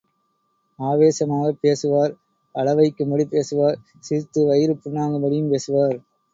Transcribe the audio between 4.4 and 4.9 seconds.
வயிறு